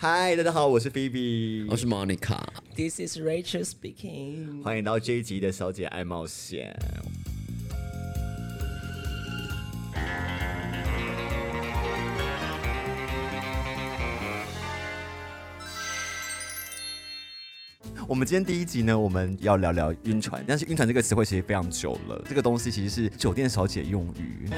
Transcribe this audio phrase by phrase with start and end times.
[0.00, 2.38] 嗨，大家好，我是 Phoebe，我是 Monica。
[2.76, 4.62] This is Rachel speaking。
[4.62, 6.72] 欢迎到这一集的小姐爱冒险。
[18.06, 24.48] 我们今天第一集呢，我们要聊聊晕船，但是晕船这个词汇其实非常久了，这个东西其实是酒店小姐用语。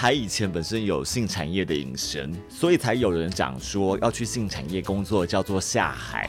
[0.00, 6.24] 海以前本身有性产业的隐身，所以才有人讲说要去性产业工作叫做下海。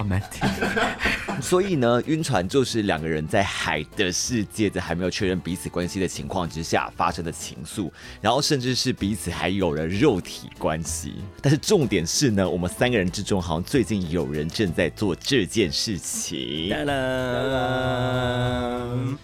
[1.44, 7.90] 所以呢，晕船就是两个人在海的世界，在还没有确认彼此关系的情况之下发生的情愫，
[8.22, 11.16] 然后甚至是彼此还有了肉体关系。
[11.42, 16.70] 但是重点是呢，我们三个人之中好像最近有人正在做这件事情。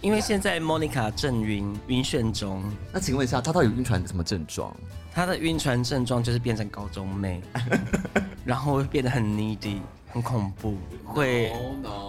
[0.00, 2.62] 因为现在 Monica 正晕晕眩中，
[2.92, 4.74] 那请问一下，她到底有晕船什么症状？
[5.12, 7.40] 她的晕船症状就是变成高中妹，
[8.44, 9.78] 然后会变得很 needy，
[10.16, 11.52] 很恐怖，会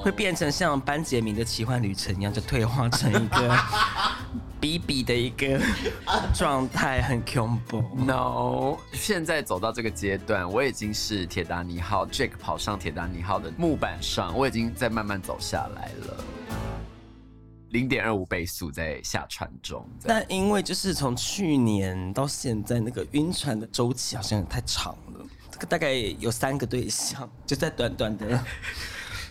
[0.02, 3.58] 会变成像班杰明的奇幻旅程一样，就退化成一个
[4.62, 5.60] 比比的一个
[6.34, 7.84] 状态，很恐怖。
[7.98, 16.24] No，现在走到这个阶段，我已经是铁达尼号 Jack 跑上铁达尼号的木板上，我已经在慢慢走下来了。
[17.72, 25.26] 零点二五倍速在下船中，但因为就是从去年到现在，那个晕船的周期好像太长了，这个
[25.66, 28.40] 大概有三个对象，就在短短的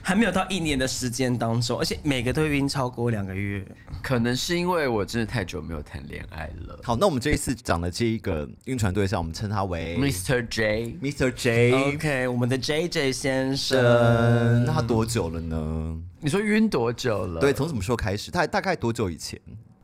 [0.02, 3.64] 还没有到一年的时间当中，而且每个都晕超过两个月。
[4.02, 6.78] 可能是因为我真的太久没有谈恋爱了。
[6.84, 10.46] 好，那我们这一次讲的这一个晕船对象，我们称他为 Mr.
[10.48, 11.32] J，Mr.
[11.32, 11.72] J。
[11.72, 15.98] OK，我们的 JJ 先生，呃，那他多久了呢？
[16.20, 17.40] 你说晕多久了？
[17.40, 18.30] 对，从什么时候开始？
[18.30, 19.40] 他大概多久以前？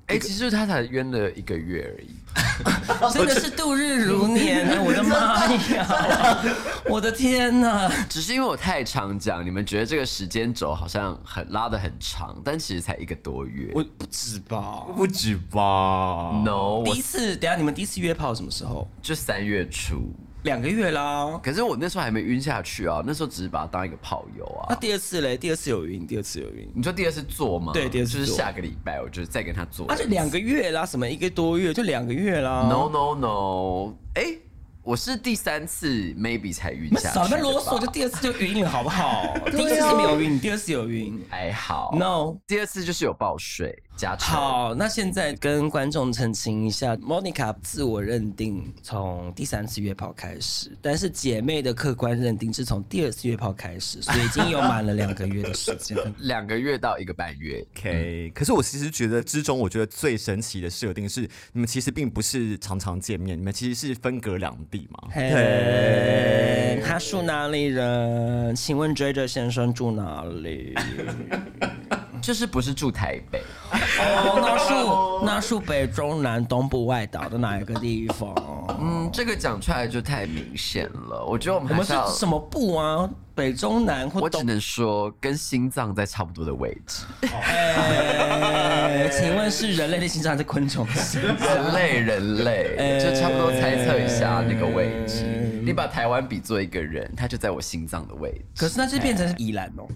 [0.07, 2.11] 哎、其实他才晕了一个月而已。
[3.13, 4.81] 真的是度日如年啊！
[4.81, 6.39] 我的妈呀，
[6.87, 7.91] 我的天哪！
[8.09, 13.71] 只是因为我太常讲，你们觉得这个时间轴好像很拉的很长，但其实才一个多月。
[13.75, 14.85] 我不止吧？
[14.97, 18.89] 不止吧？no，第一次，等下你们第一次约炮什么时候？
[19.03, 21.39] 就三月初，两个月啦。
[21.43, 24.79] 可是我那时候还没晕下去啊，那时候只是把它当一个炮友啊那啊。
[24.81, 25.37] 第二次嘞？
[25.37, 26.71] 第二次有晕，第二次有晕。
[26.75, 27.73] 你说第二次做吗？
[27.73, 29.87] 对第二次就是下个礼拜我就再跟他做。
[29.89, 32.69] 而且两个月啦，什么一个多月就两个月啦。
[32.69, 34.37] No no no，哎、
[34.83, 35.89] 我是第三次
[36.19, 37.15] maybe 才晕下去。
[37.15, 39.35] 少在啰嗦，就第二次就晕了，好不好？
[39.51, 41.25] 第一次是没有晕，第二次有晕。
[41.29, 41.95] 还好。
[41.97, 44.35] No，第二次就是有报税加成。
[44.35, 55.97] 好，那现在跟观众澄清一下，Monica 自我认定从第三次约炮开始，但是姐妹的客观认定是从第二次约炮开始，所以已经有满了两个月的时间。
[56.21, 65.09] 两个月到一个半月，OK，可是我其实觉得之中，我觉得最神奇的设定是，你们其实并不是常常见面，你们其实是分隔两地嘛。
[65.11, 68.55] 嘿，他住哪里人？
[68.55, 70.75] 请问 JJ 先生住哪里？
[72.23, 78.33] 就是不是住台北，哦，那属那属北中南东部外岛的哪一个地方？
[78.81, 81.25] 嗯，这个讲出来就太明显了。
[81.27, 83.11] 我觉得我们我们是什么部啊？
[83.35, 84.23] 北中南或东？
[84.23, 87.05] 我只能说跟心脏在差不多的位置。
[87.23, 91.49] 哎，请问是人类的心脏还是昆虫的心脏？
[91.49, 95.25] 人类，人类，就差不多猜测一下那个位置。
[95.65, 98.45] 你把台湾比作一个人，他就在我心脏的位置。
[98.59, 99.89] 可是那就变成是宜兰哦，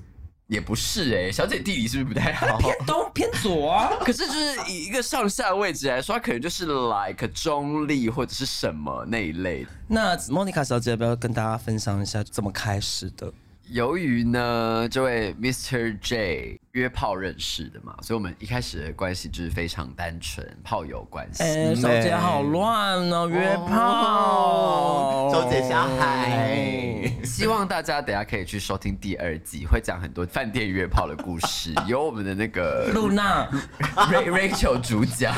[0.49, 2.57] 也不是哎、小姐地理是不是不太好？
[2.59, 3.97] 偏东偏左啊。
[4.05, 9.67] 可是就是以一个上下位置来说，它可能就是 like 中立或者是什么那一类。
[9.89, 13.33] 那 Monica 小姐要不要跟大家分享一下怎么开始的？
[13.69, 15.99] 由于呢，这位 Mr.
[16.01, 21.43] J 约炮认识的嘛，所以我们一开始的关系就是非常单纯，炮友关系。
[21.43, 33.49] 哎，小姐好乱哦，约炮，周姐小孩，希望大家等下可以去收听第二季，会讲很多饭店约炮的故事， 有我们的那个露娜
[33.95, 35.35] ，Ray Rachel 主讲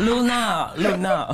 [0.00, 1.26] 露娜，露娜。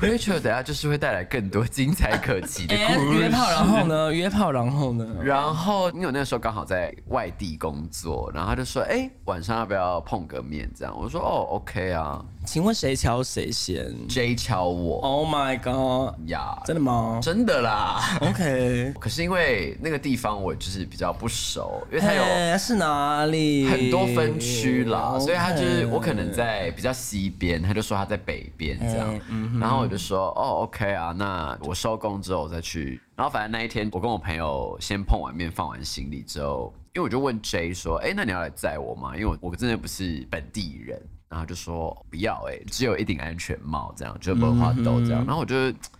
[0.00, 3.18] ，Rachel 等下就是会带来更多精彩可期的哎，故事。
[3.20, 4.10] 约炮，然后呢？
[4.10, 5.06] 约炮，然后呢？
[5.22, 8.93] 然后因为我那个时候刚好在外地工作，然后他就说：“哎、
[9.24, 12.24] 晚上要不要碰个面？”这样我说：“哦，OK 啊。
[12.46, 16.14] 请问谁敲谁先 ”J 敲我？Oh my god！
[16.28, 18.18] 呀，真的吗真的啦。
[18.20, 18.92] ？OK。
[19.00, 23.66] 可是因为那个地方我就是比较不熟，因为它有哎是哪里？
[23.66, 29.18] 很多分区啦，所以他就是我可能在比较西边，他就说他在北边这样
[29.58, 33.00] 然后我就说哦 OK 啊，那我收工之后我再去。
[33.16, 39.16] 然后反正那一天我跟我朋友先碰完面放完行李之后，因为我就问 J 说，哎，那你要来载我吗？
[39.16, 41.00] 因为我我真的不是本地人。
[41.26, 45.26] 然后就说不要哎、只有一顶安全帽这样，就不花豆这样。
[45.26, 45.56] 然后我就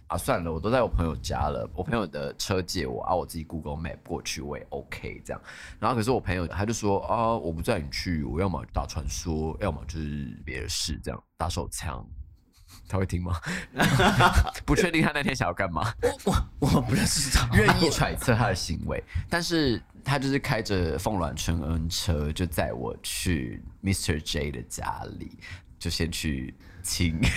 [0.06, 5.42] 啊，算了，我都在我朋友家了，我朋友的车借我啊，我自己 Google Map 过去我也 OK 这样。
[5.80, 12.06] 然后可是我朋友他就说啊，我不载你去，我要么打传说，要么就是别的事，这样打手枪。
[12.88, 13.40] 他会听吗？
[14.64, 15.92] 不确定他那天想要干嘛，
[16.24, 19.02] 我我不认识他，愿意揣测他的行为。
[19.28, 24.20] 但是他就是开着凤鸾春恩车，就载我去 Mr.
[24.20, 25.38] J 的家里，
[25.78, 27.18] 就先去亲。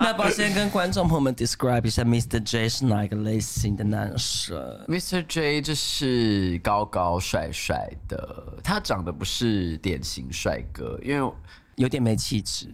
[0.00, 2.42] 那要不要先跟观众朋友们 describe 一下 Mr.
[2.42, 4.58] J 是哪一个类型的男生
[4.88, 5.24] ？Mr.
[5.26, 11.32] J 就是高高帅帅的，他长得不是典型帅哥，因为
[11.76, 12.66] 有点没气质，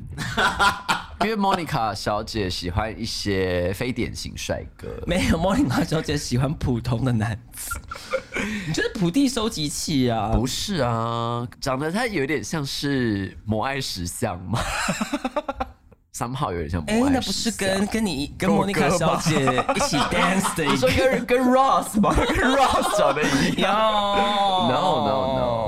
[1.22, 4.88] 因为 Monica 小姐喜欢一些非典型帅哥。
[5.06, 7.70] 没有莫妮卡小姐喜欢普通的男子，
[8.66, 10.30] 你就是普地收集器啊！
[10.34, 14.58] 不是啊，长得他有点像是摩爱石像吗？
[16.12, 17.12] 三号有点像摩哎、艾石像。
[17.12, 19.40] 那不是跟跟你跟莫妮卡小姐
[19.76, 20.96] 一起 dance 的一你说个？
[20.96, 22.12] 跟跟 Ross 吗？
[22.14, 23.72] 跟 Ross 长得一样。
[23.72, 25.67] No No no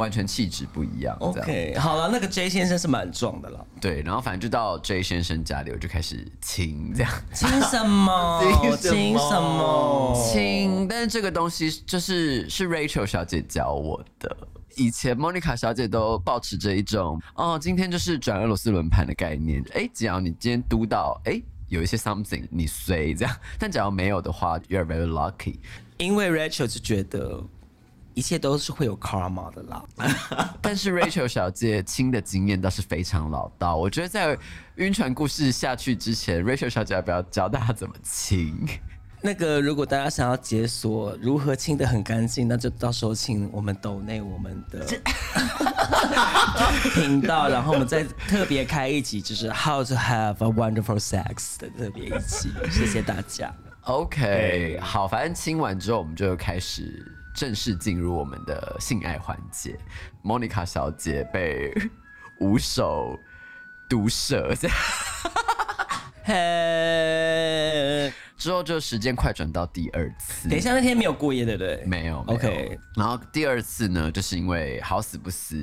[0.00, 1.16] 完全气质不一样。
[1.20, 3.66] OK，好了，那个 J 先生是蛮壮的了。
[3.80, 7.12] 对，然后反正就到 J 先生家里，我就开始亲这样。
[7.34, 8.40] 亲什么？
[8.80, 14.36] 亲什么亲但是这个东西就是是 Rachel 小姐教我的。
[14.76, 25.58] 以前 Monica 小姐都保持着一种哦，今天就是转俄罗斯轮盘的概念，哎，只要你今天督到哎有一些 something，你随这样，但只要没有的话，you're very lucky。
[25.98, 27.42] 因为 Rachel 就觉得
[28.14, 29.82] 一切都是会有 karma 的啦。
[30.60, 34.36] 但是 Rachel 小姐亲的经验倒是非常老道，我觉得在
[34.76, 38.66] 晕船故事下去之前，Rachel 小姐要不要教大家怎么亲？
[39.22, 44.86] 那个，如果大家想要解锁如何清的很干净，那就到时候请我们抖内我们的
[46.94, 52.48] 频道，然后我们再特别开一集，就是 How to have a wonderful sex 的特别一集。
[52.70, 53.54] 谢谢大家。
[53.82, 57.04] OK，好，反正亲完之后，我们就开始
[57.40, 59.74] 正式进入我们的性爱环节。
[60.20, 61.72] 莫妮卡小姐被
[62.38, 63.18] 五手
[63.88, 64.76] 毒舌，这样
[66.22, 70.48] 嘿，之后就时间快转到第二次。
[70.48, 71.84] 等一下，那天没有过夜，对不对？
[71.84, 75.56] 没有没有 OK 然后第二次呢，就是因为好死不死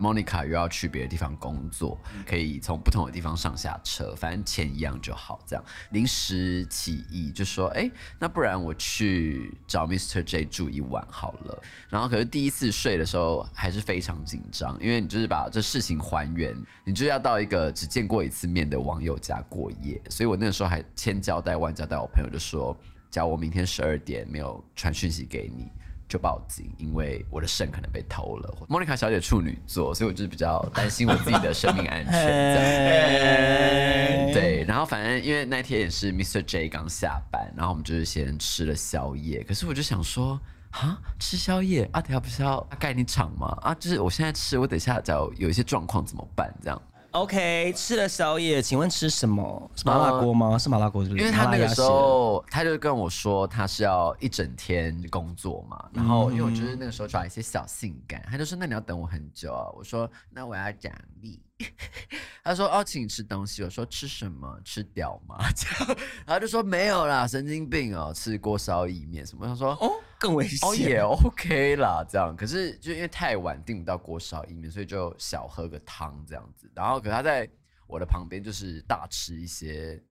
[0.00, 5.38] ，Monica 又要去别的地方工作，可以从不同的地方上下车，反正钱一样就好。
[5.46, 10.22] 这样临时起意就说，哎，那不然我去找 Mr.
[10.24, 11.62] J 住一晚好了。
[11.90, 22.76] 然后可是第一次睡的时候还是非常紧张，因为你就是把这事情还原，你就要到一个只见过一次面的网友家过夜，所以我那个时候还千交代万交代，我朋友就说，
[23.10, 25.68] 假如我明天十二点没有传讯息给你。
[26.08, 28.54] 就报警，因为我的肾可能被偷了。
[28.68, 32.12] 莫妮卡小姐处女座，所以我就是比较担心我自己的生命安全。
[32.14, 32.28] 这样
[34.28, 36.40] 嘿，对，然后反正因为那天也是 Mr.
[36.42, 39.42] J 刚下班，然后我们就是先吃了宵夜。
[39.42, 43.58] 可是我就想说，啊，吃宵夜啊，等下不是要盖你场吗？
[43.62, 46.54] 啊，就是我现在吃，我等下假如有一些状况怎么办？
[46.62, 46.80] 这样，
[47.16, 49.70] OK，吃了宵夜，请问吃什么？
[49.74, 50.58] 是麻辣锅吗？
[50.58, 51.22] 是麻辣锅是不是？
[51.22, 60.92] 因为他那个时候他就跟我说他是要一整天工作嘛，然后因为我就是那个时候找一些小性感，他就说那你要等我很久啊，我说那我要奖
[61.22, 61.40] 励，
[62.44, 64.60] 他说哦请你吃东西，我说吃什么？
[64.64, 65.36] 吃屌吗？
[65.54, 70.68] 这样，然后他就说没有啦，神经病哦，吃锅烧意面什么，他说哦，更危险。
[70.68, 72.36] 哦也 OK 啦，这样。
[72.36, 76.70] 可是就因为太晚订不到锅烧意面，所以就小喝个汤这样子。
[76.74, 77.48] 然后可他在
[77.86, 80.02] 我的旁边就是大吃一些，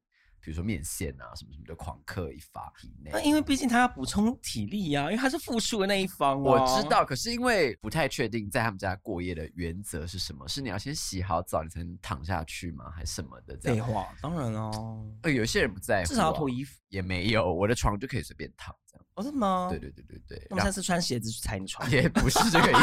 [0.46, 3.20] 比如说面线啊什么什么的，狂嗑一发体内那。
[3.22, 6.36] 因为毕竟他要补充体力呀、因为他是复数的那一方、啊。
[6.36, 6.88] 我知。
[6.88, 10.48] 道，可是因为不太确定在他们家过夜的原则是什么？
[10.48, 12.92] 是你要先洗好澡你才能躺下去吗？
[12.92, 13.58] 还是什么的？
[13.58, 13.88] 这样。
[13.88, 15.04] 废话，当然哦。
[15.24, 16.80] 呃，有些人不在乎、啊，至少要脱衣服。
[16.90, 19.06] 也没有，我的床就可以随便躺这样。
[19.16, 19.68] 哦，真的吗？
[19.70, 20.48] 对对对对对。
[20.50, 21.90] 那我下次穿鞋子去踩你床。
[21.90, 22.80] 也不是这个意思。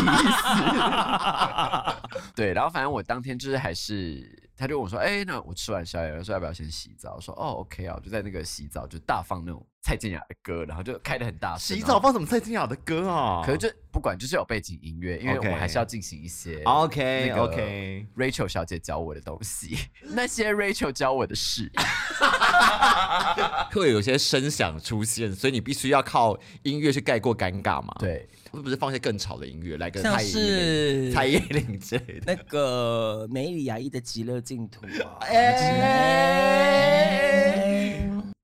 [2.35, 11.77] 对，然后反正我当天就是还是，他就问我说：“哎、那我吃完宵夜，说要不要先洗澡？”我说：“哦，OK 啊。”我就在那个洗澡就大放那种蔡健雅的歌，然后就开的很大声。
[11.77, 13.43] 洗澡放什么蔡健雅的歌啊？
[13.45, 19.77] 可是就不管，就是有背景音乐，因为我还是要进行一些 OK OK Rachel 小姐教我的东西，
[20.15, 21.69] 那些 Rachel 教我的事。
[23.73, 32.35] 会有些声响出现，所以你必须要靠音乐去盖过尴尬嘛？，对，是不是放一些更吵的音乐来跟蔡依林、蔡依林之类的？
[32.35, 35.19] 那个梅里亚伊的极乐净土啊。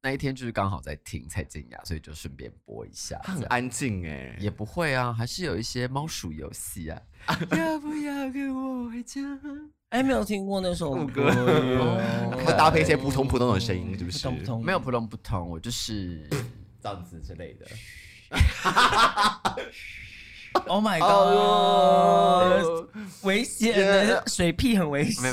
[0.01, 3.21] 那一天就是刚好在听蔡健雅，所以就顺便播一下。
[3.25, 7.03] 很安静哎，也不会啊，还是有一些猫鼠游戏啊。
[7.51, 9.21] 要不要跟我回家？
[9.91, 14.29] 哎，没有听过那首歌 哦会搭配一些扑通扑通的声音，是不是？
[14.63, 16.29] 没有扑通扑通，我就是
[16.83, 17.67] 这样子之类的。
[20.67, 23.25] Oh my 哦 god！
[23.25, 25.31] 危险 的水屁很危险。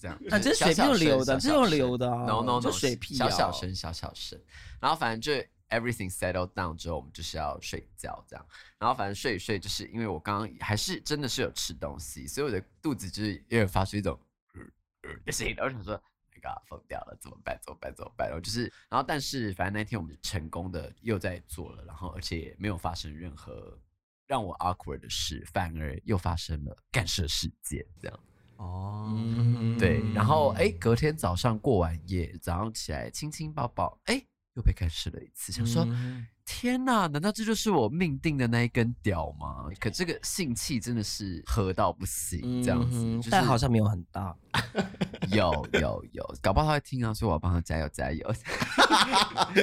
[0.00, 0.18] 这样。
[0.30, 2.24] 啊，这水屁是流的，声这用流的啊。
[2.24, 4.38] No no no，这水屁小啊小声，小小声。
[4.80, 8.46] 然后反正就 everything settled down 之后，我们就是要睡觉这样。
[8.78, 14.18] 然后反正睡一睡，就是因为我刚刚还是真的是有吃东西，所以我的肚子就是有点发出一种
[14.54, 14.60] 呃
[15.02, 15.54] 呃的声音。
[15.60, 16.00] 我想说。
[16.38, 17.58] My God，疯掉了，怎么办？
[17.62, 17.94] 怎么办？
[17.94, 18.28] 怎么办？
[18.28, 23.80] 然后就是，然后但是反正那天我们成功的又在做了，然后而且也没有发生任何
[24.26, 28.20] 让我 awkward 的事，反而又发生了干涉事件这样。
[28.56, 34.22] 哦，嗯对，然后哎，隔天早上过完夜，早上起来亲亲抱抱，哎，
[34.56, 39.66] 又被干涉了一次，想说、嗯天哪，难道这就是我命定的那一根屌吗？
[39.80, 44.34] 可这个性气真的是合到不行，这样子，就是嗯但好像没有很大。
[45.32, 48.34] 有有有，搞不好他会听啊，所以我要帮他加油加油。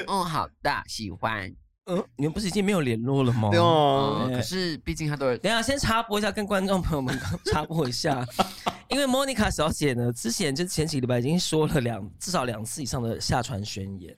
[0.06, 1.50] 嗯， 好的，喜欢。
[1.86, 3.50] 嗯，你们不是已经没有联络了吗？
[3.50, 7.18] 对哦，嗯，可是毕竟他都等一下，先插播一下，跟观众朋友们
[7.50, 8.24] 插播一下，
[8.88, 14.16] 因为 Monica 小姐呢，之前就前几个礼拜已经说了两至少两次以上的下船宣言，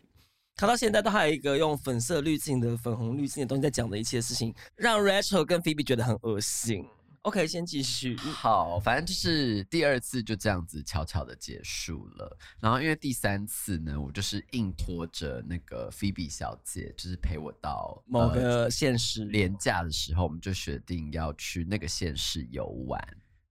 [0.56, 6.86] 她到现在都还有一个用粉色滤镜的粉红滤镜的东西在讲的一切事情，让 Rachel 跟 Phoebe 觉得很恶心。
[7.22, 8.16] OK，先继续。
[8.16, 12.38] 好，反正就是第二次就这样子悄悄的结束了。
[12.60, 22.98] 然后因为第三次呢，我就是硬拖着那个菲比小姐，就是陪我到某呃个现实廉价的时候，我们就决定要去那个县市游玩。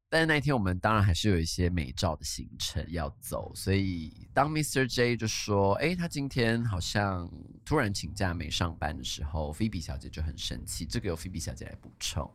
[0.09, 4.87] 但是那一天我们当然还是有一些美照的行程要走，所以当 Mr.
[4.87, 7.29] J 就说：“哎，他今天好像
[7.65, 10.85] 突然请假没上班的时候，菲比小姐就很生气。
[10.85, 12.29] 这个由菲比小姐来补充。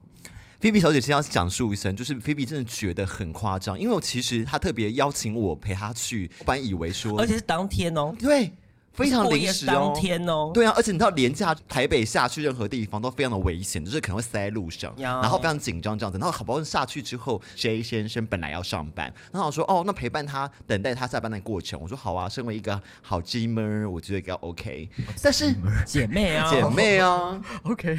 [0.58, 8.52] 菲比小姐先要讲述一声，就是菲比真的觉得很夸张，因为我其实她特别邀请我陪她去，我本来以为说，而且是当天哦，对，
[9.00, 10.50] 非常临时哦，当天哦。
[10.52, 16.18] 对啊，而且你知道廉价台北下去任何地方都非常的危险，就是可能会塞在路上，然后非常紧张这样子。
[16.18, 24.88] 然后好不容易下去之后，J 先生本来要上班，然后我说哦，那陪伴他等待他下班的过程，我说好啊，身为一个好 G 们，我觉得应该 OK。
[25.22, 25.54] 但是
[25.86, 27.98] 姐妹啊，姐妹啊， OK，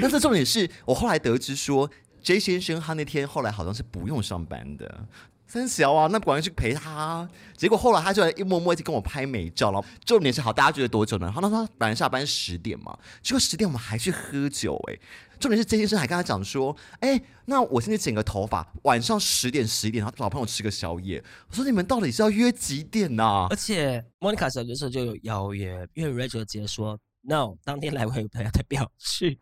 [0.00, 1.90] 但是重点是我后来得知说
[2.22, 5.06] ，J 先生他那天后来好像是不用上班的。
[5.46, 7.28] 三小啊，那果然去陪他啊。
[7.56, 11.26] 结果后来他就一默默一直跟我拍美照，然后重点是好，大家觉得多久呢？
[11.26, 14.98] 然后他说本来下班十点嘛，结果十点我们还去喝酒哎、
[15.40, 21.22] 重点是这先生还跟他讲说，哎、那我先去剪个头发，晚上十点十一点，然后找朋友吃个宵夜。
[21.48, 29.38] 我说你们到底是要约几点呐、而且莫妮卡小姐时候就有邀约，因为 Rachel 姐说 no，当天来回朋友才不要去。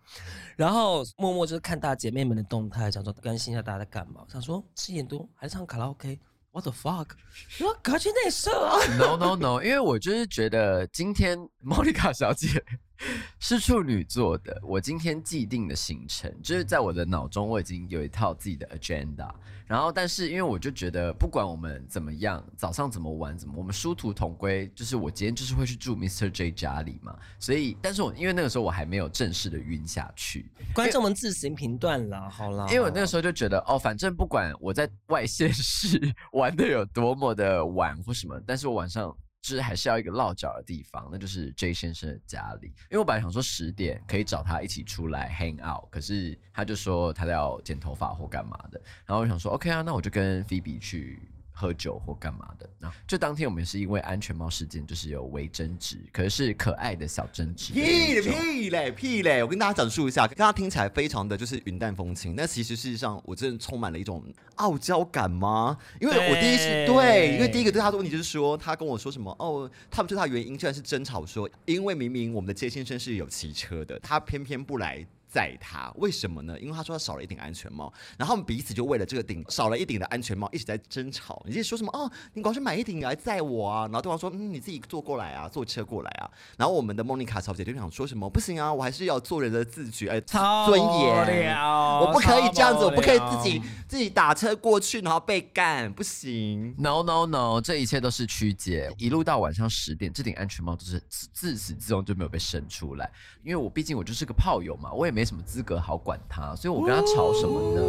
[0.57, 4.25] 然后默默就是看大家姐妹们的动态，想说关心一下大家在干嘛。
[4.29, 7.09] 想说七点多还唱卡拉 OK，what the fuck？
[7.11, 12.64] 我 说赶快去内射啊！No no no，因为我就是觉得今天莫妮卡小姐
[13.38, 19.30] 是处女座的，我今天既定的行程就是在我的脑中我已经有一套自己的 agenda，
[19.66, 26.30] 然后但是因为我就觉得不管我们怎么样，早上怎么玩怎么，我们殊途同归，就是我今天就是会去住 Mr.
[26.30, 32.66] J 家里嘛，所以但是我因为那个时候我还没有正式的晕下去，观众们自行评断了，好啦。
[32.68, 36.00] 因为我那个时候就觉得，哦，反正不管我在外县市
[36.32, 42.68] 玩的有多么的晚或什么，但是我晚上就是还是要一个落脚的地方，那就是 J 先生的家里。
[42.68, 51.20] 因为我本来想说十点可以找他一起出来 hang out，可是他就说他要剪头发或干嘛的，然后我想说 OK 啊，那我就跟菲比去。
[51.56, 58.23] 喝酒或干嘛的，然后就当天我们是因为安全帽事件，就是有微争执，可是是可爱的小争执屁嘞。
[58.23, 59.42] 屁嘞屁嘞！
[59.42, 64.25] 我跟大家讲述一下，刚刚听起来非常的就是云淡风轻，但其实事实上我真的充满了一种
[64.56, 65.78] 傲娇感吗？
[66.00, 75.06] 因为我第一次对对，因为第一个对他的问题就是说，他跟我说什么哦，他们对他的原因居然是争吵说，因为明明我们的谢先生是有骑车的，他偏偏不来。
[75.35, 76.57] 载他，为什么呢？
[76.61, 81.43] 因为他说他少了一顶安全帽，然后我们彼此就为了这个顶少了一顶的安全帽一直在争吵。
[81.45, 86.31] 你就说什么哦，你光是买一顶来载我啊，然后对方说嗯你自己坐过来啊，坐车过来啊。
[86.57, 91.25] 然后我们的莫妮卡小姐就想说什么不行啊，我还是要做人的自觉，哎、超尊无严。
[91.25, 96.75] 聊我不可以这样子，我不可以自己自己打车过去，然后被干，不行。
[96.79, 103.11] No no no，这一切都是曲解，一路到晚上十点，这顶安全帽就是自自始至终就没有被伸出来，
[103.43, 107.83] 因为我毕竟我就是个炮友嘛，我也没什么资格好管他，所以我跟他吵什么呢？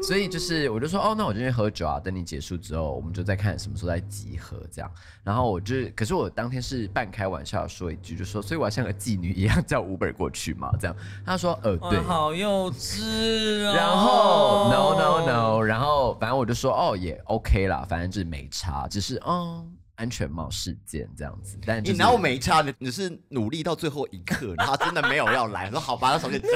[0.00, 4.88] 所以就是我就说哦，那我今天喝酒啊，等你结束之后，我们就再看什么时候再集合这样。
[5.24, 10.94] 然后我就是，可是我当天是半开玩笑地说一句，就说所以我要像个妓女一样叫 Uber 过去嘛，这样。
[11.26, 13.74] 他说呃对，好幼稚哦。
[13.74, 21.58] 然后 no no no，然后反正我就说哦也 OK 啦，反正就是没差，只是嗯安全帽事件这样子。
[21.66, 22.62] 但就是你拿我没差？
[22.62, 26.48] 你你是努力到最后一刻，他真的没有要来，说好吧，那手给交。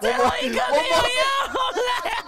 [0.00, 1.00] 最后一个没有要
[1.72, 2.21] 来啊，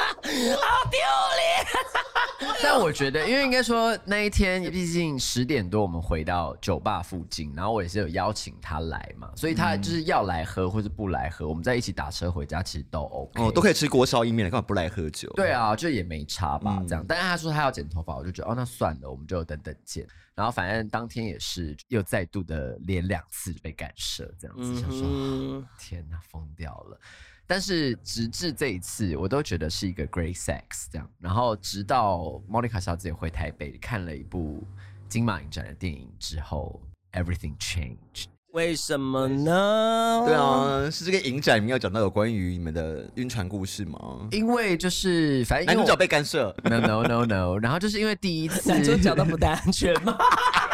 [0.57, 2.55] 好丢脸。
[2.63, 15.31] 但我觉得，因为应该说那一天，毕竟十点多我们回到酒吧附近，然后我也是有邀请他来嘛，所以他就是要来喝或是不来喝，我们在一起打车回家，其实都 OK，哦，都可以吃锅烧意面了，干嘛不来喝酒？
[15.35, 17.05] 对啊，就也没差吧，这样。
[17.07, 20.07] 但是他说他要剪头发，我就觉得哦，那算了，我们就等等见。
[20.35, 26.99] 然后反正当天也是又再度的连两次被干涉，这样子，想说嗯，天哪，疯掉了。
[27.47, 31.09] 但是直至这一次，我都觉得是一个 great sex 这样。
[31.19, 34.63] 然后直到 Monica 小姐回台北看了一部
[35.09, 36.81] 金马影展的电影之后
[37.13, 38.27] ，everything changed。
[38.53, 40.23] 为什么呢？
[40.25, 44.29] 对，啊，是这个影展里面要讲到有关于你们的晕船故事吗？
[44.31, 50.17] 因为就是反正男主角被干涉，no no no no，然后就是因为第一次男主角都不戴安全帽。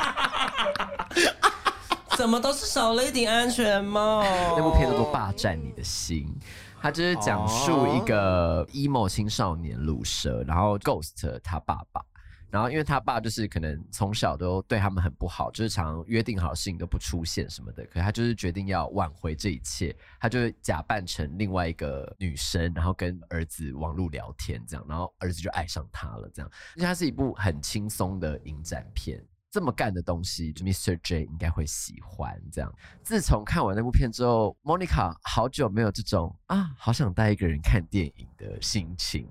[2.21, 4.23] 怎么都是少了一顶安全帽？
[4.55, 6.27] 那部片叫做《霸占你的心》，
[6.79, 12.05] 它就是讲述一个 emo 青少年鲁蛇，然后 Ghost 他爸爸，
[12.51, 29.25] 然后因为他爸就是可能从小都对他们很不好，就是常约定好的事情都不出现什么的，可是他就是决定要挽回这一切，他就假扮成另外一个女生，然后跟儿子网络聊天这样，然后儿子就爱上他了这样，因为它是一部很轻松的影展片。
[29.51, 30.97] 这么干的东西就，Mr.
[31.03, 32.41] J 应该会喜欢。
[32.53, 39.29] 这样，自从看完那部片之后，Monica 好久没有这种啊，好想带一个人看电影的心情，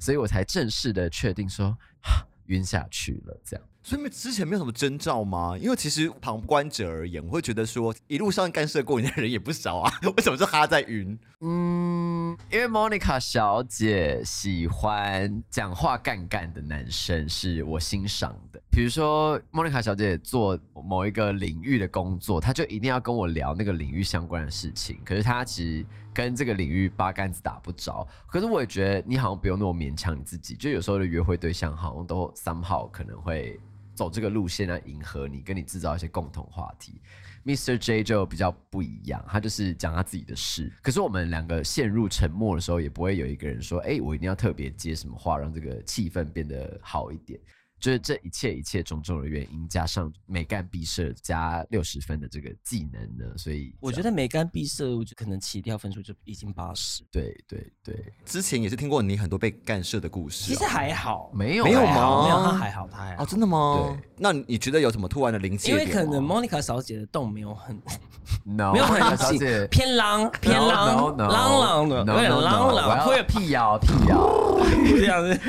[0.00, 1.66] 所以我才正式的确定说，
[2.02, 3.40] 啊晕下去了。
[3.44, 5.56] 这样，所以之前没有什么征兆吗？
[5.56, 11.16] 因为其实旁观者而言，我会觉得说一路上干涉过你的人也不少啊， 为什么是他在晕？
[11.42, 18.49] 嗯，因为 Monica 小姐喜欢讲话干干的男生，是我欣赏的。
[18.70, 25.00] 比如说莫妮卡小姐做某一个领域的工作，她就一定要跟我聊那个领域相关的事情。
[25.04, 25.84] 可是她其实
[26.14, 28.06] 跟这个领域八竿子打不着。
[28.28, 33.58] 可是我也觉得你好像不用那么勉强你自己，就有时候的约会对象好像都 somehow 可能会
[33.92, 37.00] 走这个路线来迎合你，跟你制造一些共同话题。
[37.44, 37.76] Mr.
[37.76, 40.72] J 就比较不一样，他就是讲他自己的事。
[40.80, 47.40] 可是我们两个陷入沉默的时候，也不会有一个人说：“哎、我一定要特别接什么话，让这个气氛变得好一点。”
[47.80, 57.02] 就是这一切一切种种的原因，加上美干毕设加六十分的这个技能呢，所以我觉得美干毕设，我就可能起跳分数就已经八十。
[57.10, 63.26] 对对对，之前也是听过你很多被干涉的故事、其实还好，没有没有吗没有他还好，他还好哦，。
[63.26, 63.88] 真的吗？
[63.88, 64.10] 对。
[64.18, 65.76] 那你觉得有什么突然的灵机因？
[65.76, 67.74] 为可能 Monica 小姐的洞没有很
[68.44, 69.38] no 没有很紧
[69.70, 74.60] 偏狼偏狼朗朗的有点要朗，会有辟谣辟谣。
[74.98, 75.40] 这样子。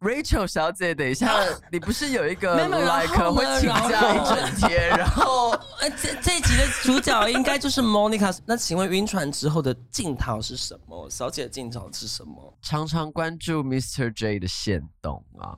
[0.00, 1.32] Rachel 小姐，等一下，
[1.72, 8.36] 你不是有一个 like 会请假一整天，然后 呃，这这一集的主角应该就是 Monica。
[8.44, 11.08] 那请问晕船之后的镜头是什么？
[11.08, 12.54] 小姐的镜头是什么？
[12.60, 14.12] 常常关注 Mr.
[14.12, 15.56] J 的线动啊。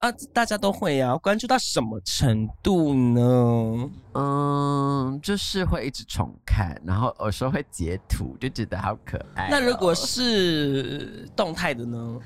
[0.00, 3.90] 啊，大家都会啊，关注到什么程度呢？
[4.14, 12.18] 嗯，就是会一直重看，然后有时候会截图，就觉得好可爱哦、那如果是动态的呢？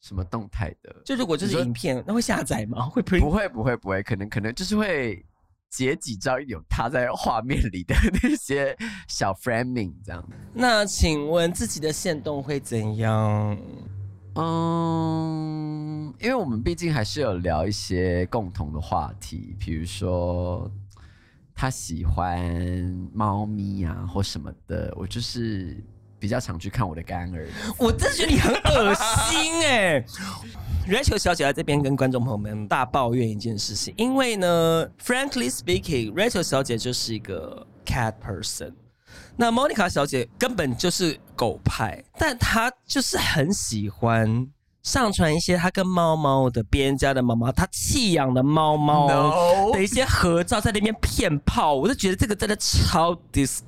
[0.00, 2.88] 什么动态的，就如果就是影片，那会下载吗？
[2.88, 5.24] 会不不会不会不会，可能可能就是会
[5.68, 8.76] 截几张有他在画面里的那些
[9.08, 10.24] 小 framing 这样。
[10.54, 13.58] 那请问自己的线动会怎样？
[14.36, 20.70] 嗯，因为我们毕竟还是有聊一些共同的话题，比如说
[21.52, 22.40] 他喜欢
[23.12, 25.84] 猫咪啊或什么的，我就是
[26.18, 27.46] 比较常去看我的干儿。
[27.46, 27.52] 子。
[27.78, 30.04] 我真的觉得你很恶心哎、
[30.88, 38.72] Rachel 小姐在这边跟观众朋友们大抱怨一件事情，因为呢，Frankly speaking，Rachel 小姐就是一个 cat person，
[39.36, 44.48] 那 Monica 小姐根本就是狗派，但她就是很喜欢
[44.82, 53.62] 上传一些她跟猫猫的别人家的猫猫，她弃养的猫猫的一些合照，在那边骗炮，我就觉得这个真的超 disgusting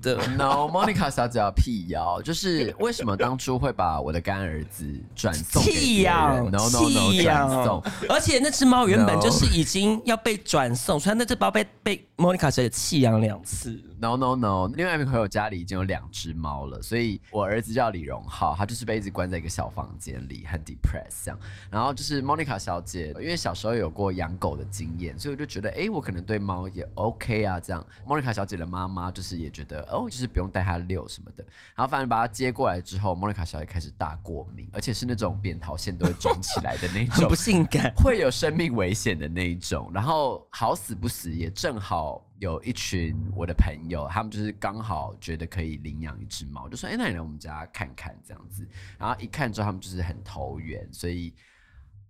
[0.00, 0.16] 的。
[0.36, 13.82] No，Monica 小姐要辟谣，就是 为什么当初会把我的干儿子转送给弃别养人？No No 弃 No，转养送。，而且那只猫原本就是已经要被转送，所以那只猫被被 Monica 小姐弃养两次。
[14.00, 21.38] No No No，另外一名朋友家里已经有两只猫了，所以我儿子叫李荣浩，他就是被一直关在一个小房间里，很 depressed 这样。
[21.68, 27.58] 然后就是 Monica 小姐，因为小时候有过养狗的经验，所以我就觉得，哎，我可能对猫也 OK 啊。
[27.58, 31.44] 这样，Monica 小姐的妈妈就是也觉得，哦，就是不用带它遛什么的。
[31.74, 37.92] 然后反正把它接过来之后，Monica 小姐开始大过敏，而且是那种扁桃腺都会肿起来的那种很不，性感。
[37.96, 39.90] 会有生命危险的那一种。
[39.92, 48.66] 然后好死不死，也正好有一群我的朋友，他们就是刚好觉得可以领养一只猫，就说：“哎、那你来我们家看看这样子。”
[48.98, 51.34] 然后一看之后，他们就是很投缘，所以。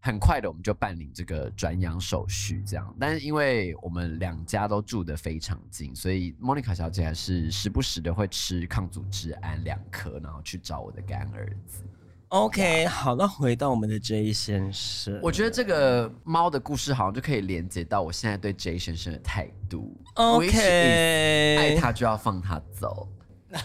[0.00, 2.94] 很快的，我们就办理这个转养手续，这样。
[3.00, 11.82] 但是因为我们两家都住得非常近，所以莫妮卡小姐还是时不时的会吃抗组织胺两颗，然后去找我的干儿子。
[12.28, 19.96] OK，好，那回到我们的 J 先生，我觉得这个猫的故事好像就可以连接到我现在对 J 先生的态度。
[20.14, 23.08] OK 爱他就要放他走。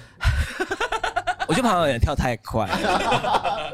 [1.46, 3.70] 我觉得朋友也跳太快了。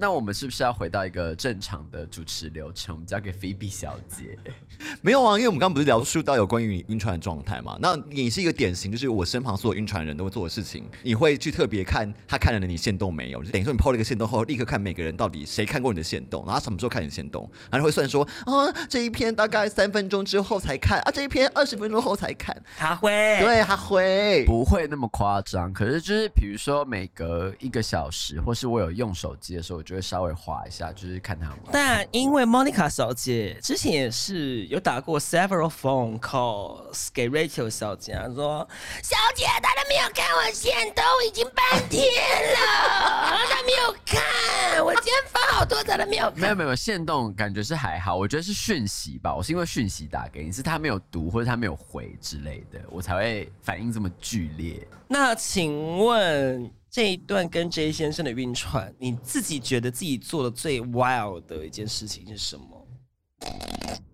[0.00, 2.94] 那我们是不是要回到一个正常的主持流程？
[2.94, 4.38] 我们交给菲比小姐。
[5.02, 7.76] 没有啊，因为我们刚刚不是聊述到有关于你晕船的状态嘛？
[7.82, 10.88] 那你是一个典型，就是我身旁所有晕船人都会做的事情。
[11.02, 22.56] 你会去特别看他看了你线动没有，就等于说你 PO 了一个线动后，立刻看每个人到底谁看过你的线动，然后什么时候看你的线动，然后会算说啊这一篇大概三分钟之后才看啊，这一篇二十分钟后才看。
[22.78, 24.46] 他会，对，他会。
[24.46, 31.58] 不会那么夸张，可是就是比如说每隔一个小时，或是我有用手机的时候，我就会稍微划一下，就是看他们。
[31.72, 38.68] 但因为 Monica 小姐之前也是有打过 several phone calls 给 Rachel 小姐，她说
[39.02, 46.40] 小姐她都没有看我线都已经半天了，她没有看，我今天发好多她都没有看。
[46.40, 49.34] 没有没有，没有限动感觉是还好，我觉得是讯息吧。
[49.34, 54.86] 我是因为讯息打给你，是她没有读或者她没有回之类的，我才会反应这么剧烈。
[55.08, 62.88] 那请问这一段跟 J 先生的晕船，你自己觉得自己做的最 wild 的一件事情是什么？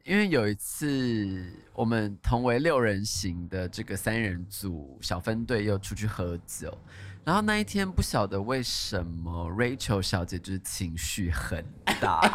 [0.05, 6.77] 因为有一次我们同为六人行的这个三人组小分队又出去喝酒，
[7.25, 11.65] 然后那一天不晓得为什么 Rachel 小姐就是情绪很
[11.99, 12.31] 大。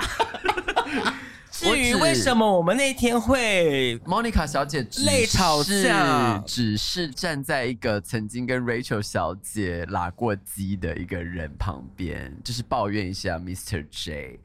[1.62, 13.86] 至于为什么我们那天会 Monica 小姐只泪吵架是只是站在一个曾经跟 Rachel 小姐拉过鸡的一个人旁边，就是抱怨一下 Mr.
[13.91, 14.39] J。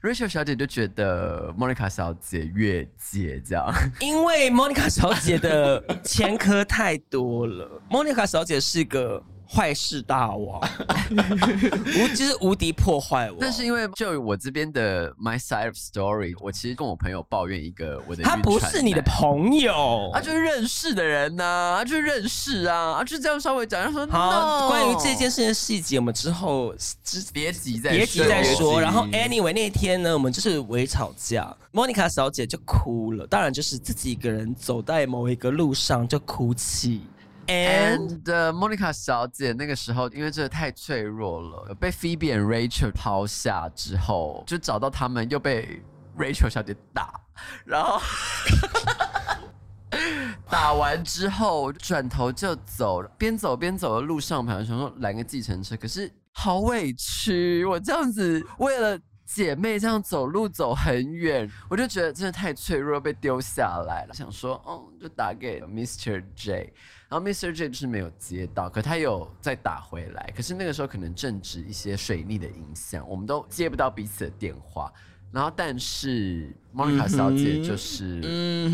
[0.00, 9.22] Rachel 小姐就觉得 Monica 小姐越界这样，因为 Monica 小姐的前科太多了，Monica 小姐是个
[9.54, 10.60] 坏事大王，
[11.12, 13.36] 无就是无敌破坏王。
[13.38, 20.22] 但是因为就我这边的 My Side of Story，我其实跟我朋友抱怨一个我的他不是你的朋友他，。
[20.22, 28.80] 就是认识的人呐、啊，就是认识啊，啊，就这样稍微讲，他说好 No 关于这件事情的细节，我们之后之别急再别急再说。
[28.80, 37.02] 然后 anyway 那天呢，我们就是微吵架，Monica 小姐就哭了，当然就是自己一个人走在某一个路上就哭泣。
[37.46, 45.82] And、Monica 小姐那个时候，因为真的太脆弱了，被 Phoebe and Rachel 抛下之后，就找到他们，又被
[46.16, 47.20] Rachel 小姐打，
[47.64, 48.00] 然后
[50.48, 58.98] 打完之后转头就走，边走边走的路上，朋友想说拦个计程车，可是好委屈，我这样子为了。
[59.24, 64.12] 姐妹这样走路走很远，我就觉得真的太脆弱，被丢下来了。
[64.12, 66.22] 想说，嗯，就打给 Mr.
[66.34, 66.70] J，
[67.12, 67.52] 然后 Mr.
[67.52, 74.90] J 就是没有接到，可他有再打回来，可是那个时候可能正值一些水逆的影响，我们都接不到彼此的电话。
[75.30, 78.72] 然后，但是 Monica 小姐就是，嗯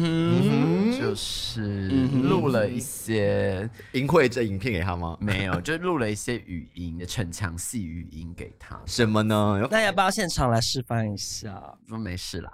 [0.92, 1.88] 哼，就是
[2.22, 5.16] 录了一些淫秽这影片给他吗？
[5.20, 9.66] 没有，就录了一些语音的逞强系语音给他，什么呢？
[9.68, 11.61] 那要不要现场来示范一下？
[11.88, 12.53] 说没事啦，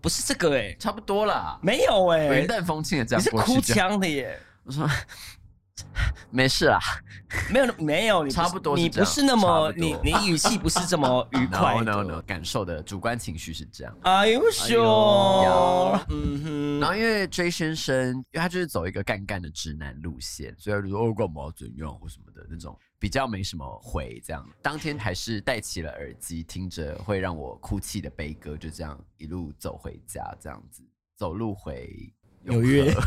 [0.00, 3.60] 不是这个哎、差不多啦，没有哎、云淡风轻的这样你是哭。
[3.60, 4.38] 腔的耶。
[4.64, 4.88] 我说
[6.30, 6.78] 没事啦，
[7.52, 11.92] 没有没有，你差不多你不是那么你你语气不是这么 愉快 no 的。
[11.92, 13.96] no no，感受的主观情绪是这样。
[14.02, 16.04] Are you 哎呦 sure？
[16.08, 24.44] 嗯哼，然后因为 J 先生，因为他就是走一个干干的直男路线，所以他就说哦干嘛怎样或什么的那种，比较没什么回这样。
[24.62, 30.82] 当天还是戴起了耳机，听着会让我哭泣的悲歌，就这样一路走回家，这样子
[31.16, 32.12] 走路回
[32.44, 32.94] 纽约。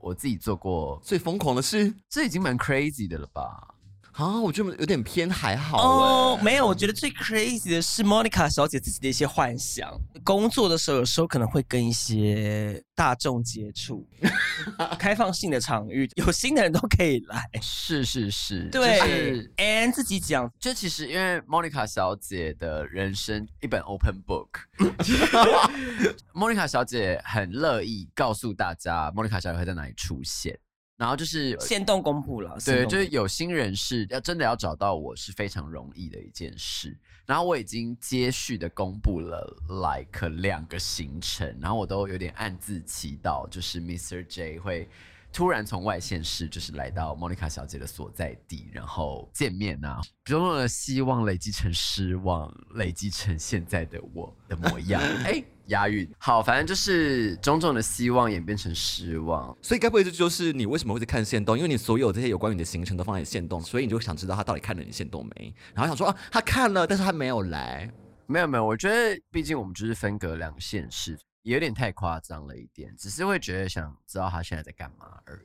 [0.00, 3.68] 我自己做过，最疯狂的事这已经蛮 crazy 的了吧？
[4.12, 6.42] 啊，我觉得有点偏还好哦，哎。
[6.44, 9.90] 没有，我觉得最 crazy 的是 Monica 小姐自己的一些幻想。
[10.22, 14.06] 工作的时候，有时候可能会跟一些大众接触，
[14.98, 17.48] 开放性的场域，有新的人都可以来。
[17.60, 30.58] 是是是，对就是，and 自己讲，就其实因为 Monica 小姐的人生一本 open book，Monica 小姐很乐意告诉大家 Monica 小姐会在哪里出现，
[31.02, 36.96] 然后就是先动公布了，限对，就是有心人士要真的要找到我是非常容易的一件事。
[37.26, 44.24] 然后我已经接续的公布了 like 两个行程，然后我都有点暗自祈祷，就是 Mr.
[44.28, 44.88] J 会
[45.32, 55.00] 突然从外县市就是来到 Monica 小姐的所在地，然后见面啊，种种的希望累积成失望，累积成现在的我的模样。
[55.24, 56.08] 哎，押韵。
[56.18, 59.56] 好，反正就是种种的希望演变成失望。
[59.62, 61.56] 所以该不会这就是你为什么会去看线动？
[61.56, 65.54] 因为你所有这些有关于你的行程都放在线动，所以你就想知道他到底看了你线动没？
[65.74, 67.90] 然后想说啊，他看了，但是他没有来。
[68.26, 75.40] 没有没有，我觉得毕竟我们就是分隔两县市，也有点太夸张了一点，只是会觉得想知道他现在在干嘛而已。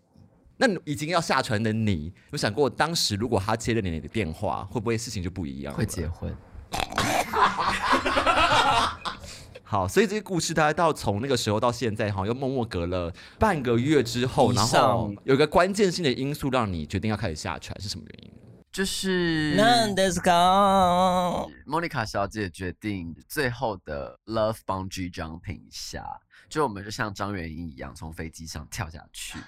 [0.57, 5.77] 那已经要下船的你，有想过当时如果他接了你的电话，会不会事情就不一样了？
[5.77, 6.35] 会结婚？
[9.63, 18.31] 好，所以这个故事大概到从那个时候到现在，好像又默默隔了半个月之后，然后有一个关键性的因素让你决定要开始下船，是什么原因？
[18.77, 21.51] 就是那 Let's go。
[21.65, 26.05] 莫妮卡小姐决定最后的 love bungee jumping 一下，
[26.47, 29.39] 就我们就像张元英一样从飞机上跳下去。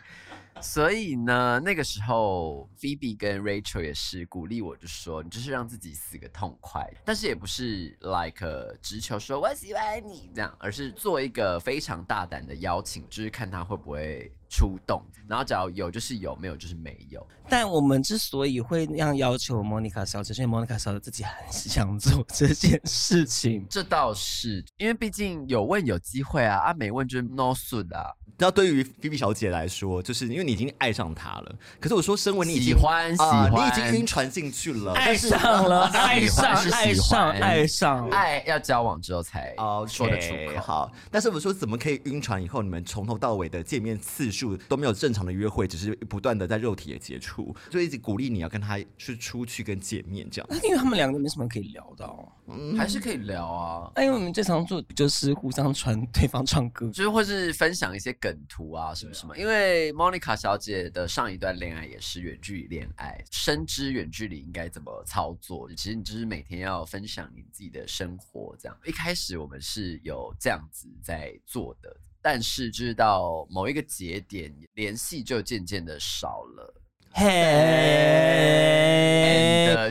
[0.61, 17.25] 所以呢，那个时候 Phoebe 跟 Rachel 也是鼓励我，就说你就是让自己死个痛快，但是也不是 like 直球说我喜欢你这样，而是做一个非常大胆的邀请，就是看他会不会出动，然后只要有就是有，没有就是没有。
[17.47, 23.65] 但我们之所以会那样要求 Monica 小姐，是因为 Monica 小姐自己很想做 这件事情。
[23.69, 28.13] 这倒是，因为毕竟有问有机会啊，啊没问就是 no soon 啊。
[28.39, 31.55] 那对于菲比小姐来说，就是因为你已经爱上他了。
[31.79, 38.09] 可是我说，身为你已经喜欢喜啊欢你已经晕船进去了，爱上了， 爱上，爱上，爱上。
[38.09, 40.61] 爱要交往之后才哦，说得出口。
[40.61, 50.47] 好，但是我说怎么可以晕船以后，你们从头到尾的见面次数都没有正常的约会，只是不断的在肉体的接触，就一直鼓励你要跟他去出去跟见面这样。
[50.49, 52.27] 那因为他们两个没什么可以聊的哦。
[52.75, 56.87] 还是可以聊啊，那因为我们最常做就是互相传对方唱歌。
[56.87, 59.37] 就是或是分享一些梗图啊什么什么。
[59.37, 65.69] 因为 Monica 小姐的上一段恋爱也是远距离恋爱，深知远距离应该怎么操作。
[65.71, 68.77] 其实你就是每天要分享你自己的生活，这样。
[68.85, 76.78] 一开始我们是有这样子在做的，但是就是到某一个节点，联系就渐渐的少了。
[77.11, 77.25] 嘿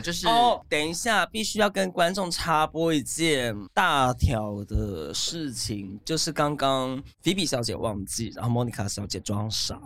[0.01, 9.77] 就是哦，等一下，必须要跟观众插播一件大条的事情，就是刚刚菲比小姐忘记，然后莫妮卡小姐装傻。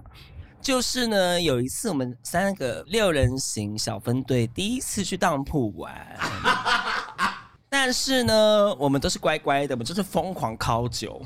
[0.61, 5.93] 就是呢，有一次我们三个六人行小分队第一次去当铺玩，
[7.67, 11.21] 但是呢，我们都是乖乖的，我们就是疯狂敲酒。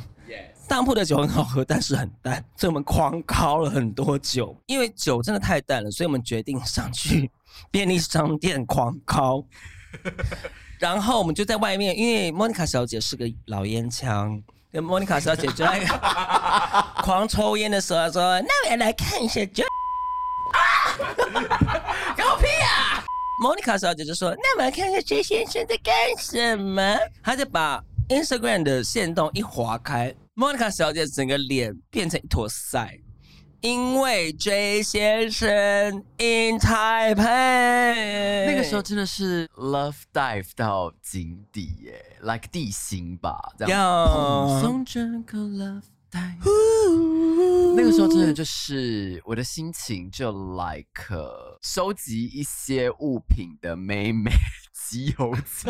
[0.67, 4.55] 当铺的酒很好喝，但是很淡，所以我们狂敲了很多酒。
[4.65, 7.31] 因为酒真的太淡了，所以我们决定上去
[7.71, 9.43] 便利商店狂敲。
[10.77, 14.39] 然后我们就在外面，因为莫妮卡小姐是个老烟枪，
[14.71, 15.79] 跟莫妮卡小姐就在
[17.01, 19.63] 狂抽烟的时候她说：“那我也来看一下酒。”
[20.53, 20.93] 啊，
[22.15, 23.03] 狗屁啊！
[23.41, 33.01] 莫妮卡小姐就说：“那我们来看一下 J 先生在干什么？”她就把 Instagram 的线动一划开，莫妮卡小姐整个脸变成一坨腮，
[33.59, 35.49] 因为 J 先生
[36.17, 38.45] in Taipei。
[38.45, 43.77] 那个时候真的是 love dive 到井底耶，like 地心吧，这样。
[43.77, 47.75] 要捧送整个 love dive。
[47.75, 54.31] 那个时候真的就是我的心情就 like 呃收集一些物品的美美
[54.89, 55.69] 集邮册，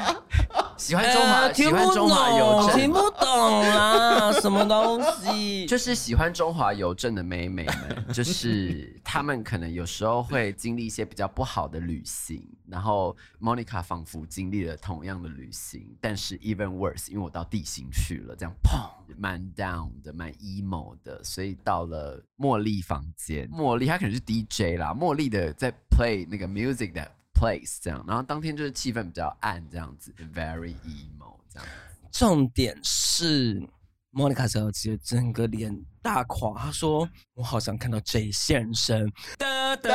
[0.78, 2.90] 喜欢中华，喜欢中华邮政，听。
[2.90, 5.66] 不懂啦，什么东西？
[5.68, 26.92] 就是喜欢中华邮政的妹妹们， 就是她们可能有时候会经历一些比较不好的旅行，然后 Monica 仿佛经历了同样的旅行，但是 even worse，因为我到地心去了，这样砰，蛮 down 的，蛮 emo 的，所以到了茉莉房间，茉莉她可能是 DJ 啦，茉莉的在 play 那个 music
[26.92, 31.68] 的 place 这样，然后当天就是气氛比较暗这样子，very emo 这样。
[32.10, 33.62] 重点是
[34.10, 35.72] 莫妮卡小姐整个脸
[36.02, 39.90] 大垮，她说：“我好想看到 J 先生。”哒哒，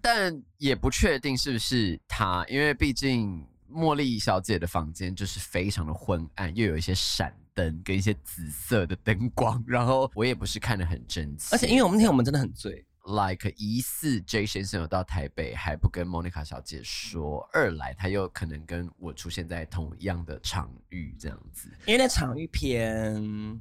[0.00, 23.60] 但也不确定是不是他，因为毕竟茉莉小姐的房间就是非常的昏暗，又有一些闪灯跟一些紫色的灯光，然后我也不是看得很真切，而且因为我们那天我们真的很醉，like 疑似 J 先生有到台北，还不跟 Monica 小姐说；二来他又可能跟我出现在同一样的场域，这样子因为那场域偏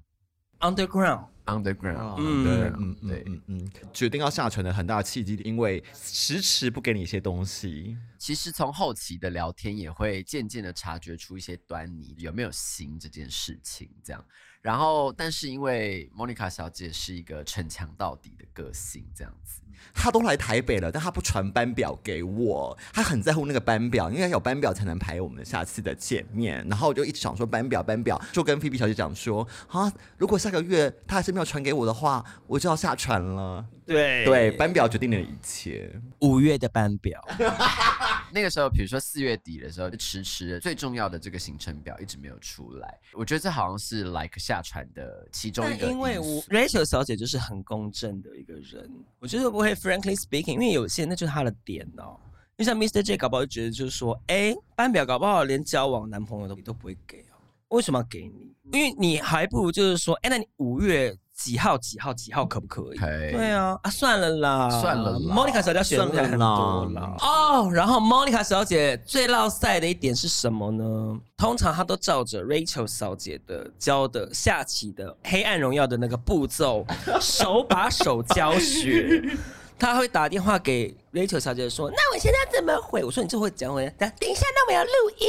[0.60, 1.28] underground。
[1.46, 3.24] underground，嗯对，嗯嗯对。
[3.26, 7.98] 嗯嗯，决定要下船的很大的契机，因为迟迟不给你一些东西。
[8.20, 14.24] 其实从后期的聊天也会渐渐的察觉出一些端倪，有没有心这件事情这样。
[14.62, 19.62] 然后，但是因为 Monica 小姐是一个逞强到底的个性，这样子。
[19.94, 26.66] 她都来台北了，但她不传班表给我，她很在乎那个班表，因为有班表才能排我们下次的见面。
[26.70, 33.66] 然后我就一直想说班表班表，就跟菲比小姐讲说啊，如果下个月她还是没有传给我的话，我就要下船了。
[33.86, 35.90] 对对，班表决定了一切。
[36.20, 37.26] 五月的班表，
[38.32, 43.00] 那个时候，比如说四月底的时候，就迟迟最重要的这个行程表一直没有出来。
[43.14, 48.90] 我觉得这好像是 like 下船的其中一个因为我 Rachel 小姐就是很公正的一个人，
[49.20, 52.20] 我觉得不会 frankly speaking，因为有些那就是她的点哦。
[52.58, 53.02] 就像 Mr.
[53.02, 57.40] J 搞不好就觉得就是说，哎，班表搞不好连交往男朋友都都不会给哦，
[57.70, 58.54] 为什么要给你？
[58.74, 62.98] 因为你还不如就是说，哎，那你五月几号几号几号可不可以？
[62.98, 67.16] 对啊，啊算了啦，算了啦，Monica 小姐选的很多啦。
[67.20, 71.18] 哦，然后 Monica 小姐最落赛的一点是什么呢？
[71.38, 76.86] 通常她都照着 Rachel 小姐的教的下棋的黑暗荣耀的那个步骤，
[77.22, 79.24] 手把手教学。
[79.80, 83.90] 她会打电话给 Rachel 小姐说：“那我现在怎么回？”我说：“你就会讲回来。
[83.92, 85.28] 等等一下，那我要录音。”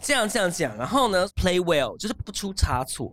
[0.00, 3.12] 这样这样讲，然后呢，play well 就是不出差错。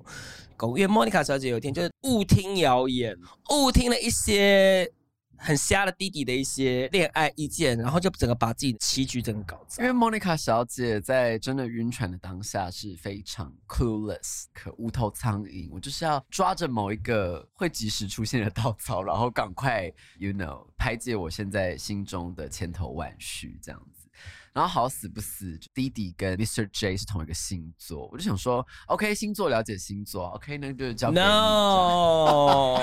[0.58, 3.18] 狗因为 Monica 小姐有一天就是误听谣言，
[3.52, 4.92] 误听了一些
[5.36, 9.89] 很瞎的弟弟的一些恋爱意见，然后就整个把自己的棋局整个搞砸因。
[9.89, 15.70] 为 Monica 小姐在真的晕船的当下是非常 clueless，可无头苍蝇。
[15.72, 23.92] 我就是要抓着某一个会及时出现的稻草，然后赶快 you know 排解我现在心中的千头万绪这样子。
[24.54, 26.70] 然后好死不死，弟弟跟 Mr.
[26.72, 31.26] J 是同一个星座，我就想说，OK，星座了解星座，OK，那就交给你。
[31.26, 32.78] No，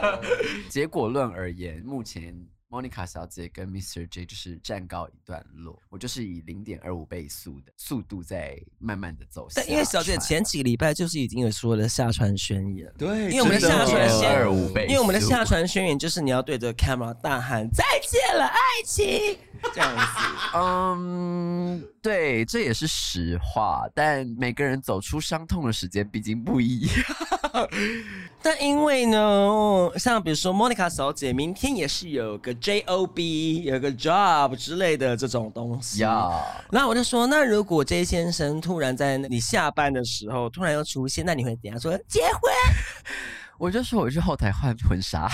[0.70, 2.34] 结果论而言，目前
[2.72, 4.08] Monica 小姐跟 Mr.
[4.08, 19.36] J 就是暂告一段落，我就是以零点二五倍速的速度在慢慢的走下但因为小姐前几个礼拜就是已经有说了下船宣言，对，因为我们的下船宣二五倍，因为我们的下船宣言就是你要对着 camera 大喊再见了爱情，
[19.74, 20.02] 这样子。
[20.56, 26.94] 嗯，对，这也是实话，但每个人走出伤痛的时间毕竟不一样。
[28.44, 36.00] 但因为呢，像比如说 Monica 小姐明天也是有个 job，有个 job 之类的这种东西。
[36.00, 36.28] 呀，
[36.70, 41.96] 然后我就说，那如果 J 先生突然在你下班的时候突然又出现，那你会怎样说？
[42.08, 42.52] 结婚？
[43.58, 45.30] 我就说我去后台换婚纱。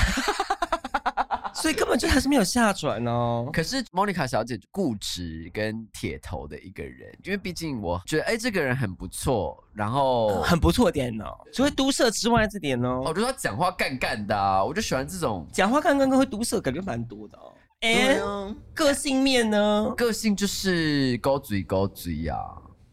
[1.61, 3.49] 所以根本就还是没有下船哦。
[3.53, 17.53] 可是 Monica 小姐固执跟铁头的一个人，因为毕竟我觉得，哎、这个人很不错，然后很不错点哦，除了毒舌之外这点我哦，觉得他讲话干干的、啊，我就喜欢这种讲话干干跟会毒舌，感觉蛮多的哦。
[17.81, 19.93] 哎、啊，个性面呢？
[19.97, 22.37] 个性就是高嘴高嘴呀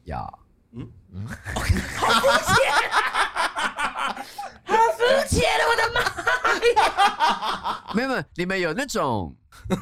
[0.05, 0.27] 呀。
[0.73, 1.25] 嗯嗯
[4.67, 5.99] 好肤浅 了，我的妈！
[7.93, 9.35] 没 有没有，你们有那种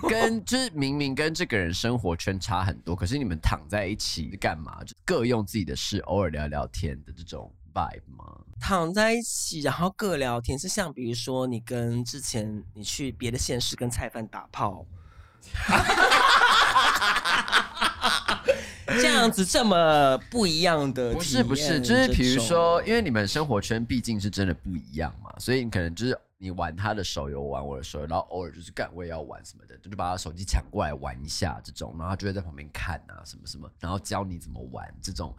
[0.09, 4.83] 跟就是明明跟这个人生活圈差很多，可是你们躺在一起干嘛？
[4.83, 8.37] 就各用自己的事，偶尔聊聊天的这种 vibe 吗？
[8.59, 14.85] 躺在一起，然后各聊天，是像比如说你跟之前你去别的县市跟菜贩打炮，
[18.85, 35.33] 这样子这么不一样的，不是不是，就是比如说，因为你们生活圈毕竟是真的不一样嘛，所以你可能就是你玩他的手游，玩我的手游，然后偶尔就是干我也要玩什么的，就把他手机抢过来玩一下这种，然后他就会在旁边看啊什么什么，然后教你怎么玩这种。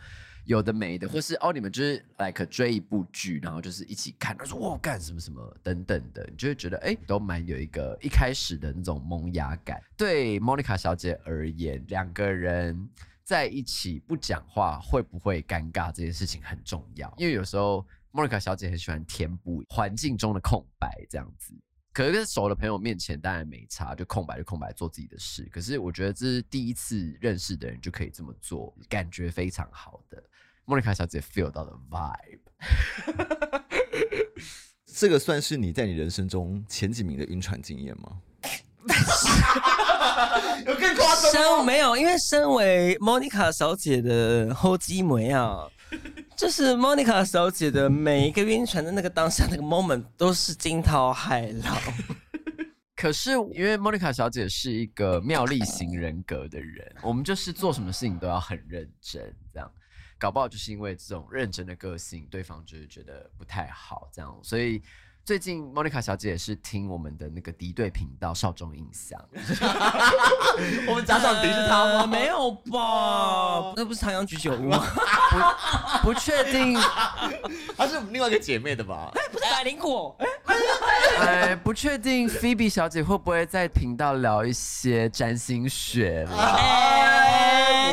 [0.47, 9.83] 有的没的，或是哦，你们就是 like 追一部剧，然后就是一起看，他说哇干什么什么等等的，你就会觉得哎，都蛮有一个一开始的那种萌芽感。
[9.97, 12.89] 对 Monica 小姐而言，两个人
[13.23, 17.83] 在一起不讲话会不会尴尬这件事情很重要，因为有时候
[18.15, 21.53] Monica 小姐很喜欢填补环境中的空白，这样子。
[21.93, 25.49] 可是跟熟的朋友面前当然没差，就空白就空白，做自己的事。
[25.51, 30.23] 可是我觉得这是第一次认识的人就可以这么做，感觉非常好的。
[30.65, 32.39] 莫妮卡小姐 feel 到的 vibe。
[34.87, 38.21] 这个算是你在你人生中前几名的晕船经验吗？
[40.67, 45.69] 有更夸身没有，因为身为 Monica 小姐的后继梅啊，
[46.37, 51.77] 就是 Monica 小姐的每一个晕船的那个当下那个 moment 都是惊涛骇浪。
[52.97, 59.71] 可是因为 Monica 小姐是一个妙丽型人格的人，我们就是做什么事情都要很认真，这样
[60.19, 64.81] 搞不好就是因为这种认真的个性，对方就是觉得不太好，这样，所以
[65.25, 69.19] 最近莫妮卡小姐也是听我们的那个敌对频道少中印象，
[70.87, 72.07] 我们假想敌是他呃吗？
[72.07, 73.73] 没有吧？
[73.75, 74.85] 那不是唐阳居酒屋吗？
[76.03, 76.75] 不确定，
[77.75, 79.11] 她是我们另外一个姐妹的吧？
[79.17, 80.15] 哎不是百灵果？
[81.21, 86.59] 哎，不确定菲比小姐会不会在频道聊一些占星学啦。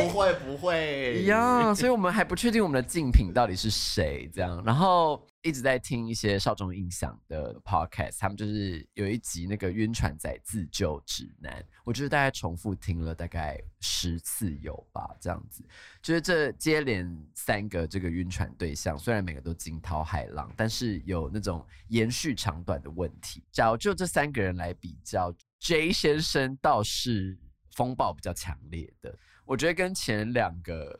[0.07, 15.63] 不会不会一样，所以我们还不确定我们的竞品到底是谁，这样，然后一直在听一些少中印象的 podcast，他们就是有一集那个晕船仔自救指南，我就是大概重复听了大概十次有吧，这样子，
[16.01, 23.43] 就是这接连三个这个晕船对象，虽然每个都惊涛骇浪，但是有那种延续长短的问题。
[23.51, 27.37] 假如就这三个人来比较，J 先生倒是
[27.75, 29.15] 风暴比较强烈的。
[29.51, 30.97] 我觉得跟前两个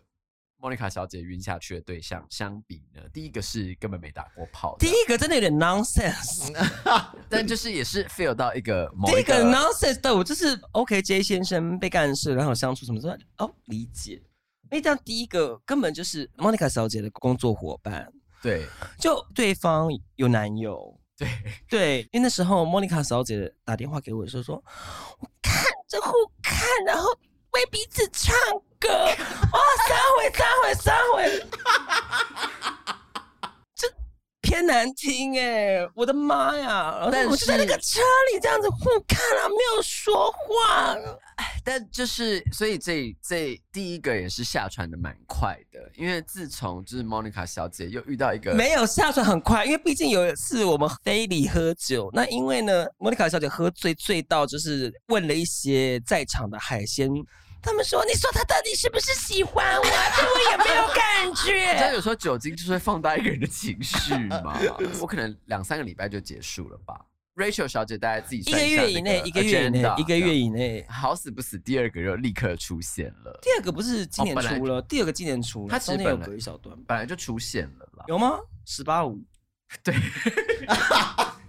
[0.58, 6.52] 莫妮卡小姐晕下去的对象相比呢，第一个是根本没打过炮，第一个真的有点 nonsense，
[7.30, 14.22] 但就是也是 feel 到一个第一个个 nonsense 对我就是 OK，J 先生被干事，然后相处什么之类的哦，理解。
[14.70, 18.68] 因为这样第一个根本就是 Monica 小姐的工作伙伴，对
[19.00, 21.30] 就对方有男友，对
[21.70, 24.62] 对，因为那时候 Monica 小姐打电话给我的时候说，
[25.20, 25.54] 我看
[25.88, 26.12] 着互
[26.44, 27.10] 看，然后
[27.54, 28.34] 为彼此唱
[28.80, 31.48] 歌，哇，三回三回三回，
[33.76, 33.88] 这
[34.42, 37.10] 偏难听哎，我的妈呀！
[37.12, 38.00] 但我就在那个车
[38.32, 40.96] 里这样子互看啊，没有说话。
[41.64, 57.08] 但就是所以这这第一个也是下船的蛮快的，因为自从就是莫妮卡小姐又遇到一个没有下船很快，因为毕竟有一次我们非礼喝酒，那因为呢，莫妮卡小姐喝醉醉到就是问了一些在场的海鲜，
[57.62, 59.84] 他们说：“你说他到底是不是喜欢我？
[59.84, 61.92] 对我也没有感 你知道。
[61.94, 64.60] 有时候酒精就是会放大一个人的情绪嘛，
[65.00, 67.00] 我可能两三个礼拜就结束了吧。
[67.36, 70.86] Rachel 小姐大家自己”一个月以内，一个月以内一个月以内。
[70.90, 78.06] 好死不死，第二个又立刻出现了，第二个不是今年出了，第二个今年出了，他其实中间有隔一小段，本来就出现了啦。
[78.08, 78.38] 有吗？
[78.66, 79.20] 十八五，
[79.84, 79.96] 对，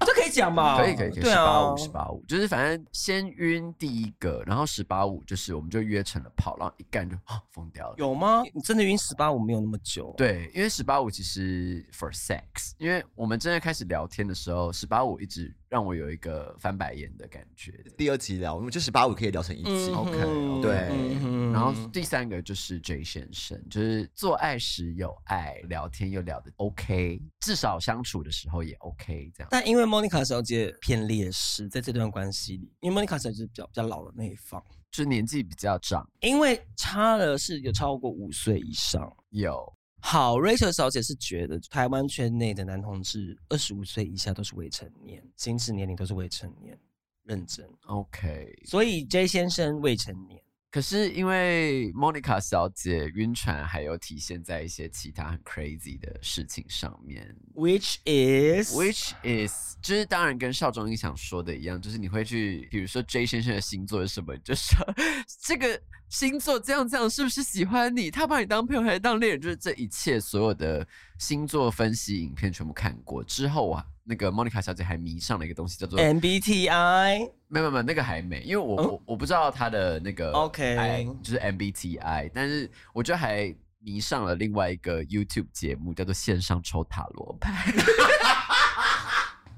[0.05, 0.79] 这可以讲吧？
[0.79, 7.95] 可以可以可以，对啊十八五十八五，就是反正先晕第一个，然后十八五就是我们就约成了炮，然后一干就啊疯掉了。
[7.99, 8.43] 有吗？
[8.55, 17.73] 你真的晕十八五没有那么久？，对，因为十八五其实 for sex，因为我们真的开始聊天的时候，十八五一直让我有一个翻白眼的感觉。
[17.97, 19.91] 第二集聊，我们就十八五可以聊成一集。
[19.91, 20.13] OK，
[20.61, 20.91] 对
[21.23, 29.49] 嗯然后第三个就是 J 先生，就是做爱时有爱，聊天又聊得 OK，至少相处的时候也 OK 这样。
[29.51, 39.11] 但因为莫妮卡小姐偏劣势，在这段关系里，因为莫妮卡小姐是比较比较老的那一方，就是年纪比较长，因为差了是有超过五岁以上。
[39.31, 39.73] 有
[40.05, 46.77] 好，Rachel 小姐是觉得台湾圈内的男同志二十五岁以下都是未成年，心智年龄都是未成年，
[47.23, 47.65] 认真。
[47.87, 50.43] OK，所以 J 先生未成年，
[50.73, 64.79] 可是因为 Monica 小姐晕船，还有体现在一些其他很 crazy 的事情上面 which is，which is 就是当然跟少中印象说的一样，就是你会去，比如说 J 先生的星座是什么，你就说
[65.45, 68.11] 这个星座这样这样是不是喜欢你？
[68.11, 69.41] 他把你当朋友还是当恋人？
[69.43, 87.73] 就是这一切所有的星座分析影片全部看过之后啊，那个 Monica 小姐还迷上了一个东西叫做 MBTI 没有没有，那个还没，因为我、嗯我我不知道她的那个 OK 哎就是 MBTI，但是我觉得还迷上了另外一个 YouTube 节目，叫做线上抽塔罗牌。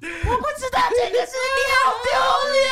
[0.00, 2.12] 我不知道这个是你好丢
[2.52, 2.62] 脸。